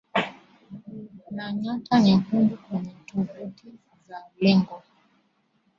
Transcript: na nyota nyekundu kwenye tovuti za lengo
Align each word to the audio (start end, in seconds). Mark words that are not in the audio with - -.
na 1.35 1.45
nyota 1.59 1.95
nyekundu 2.03 2.57
kwenye 2.65 2.93
tovuti 3.07 3.67
za 4.07 4.17
lengo 4.41 4.83